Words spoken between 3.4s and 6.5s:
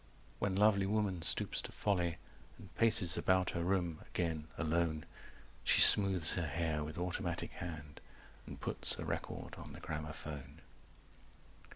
her room again, alone, She smoothes her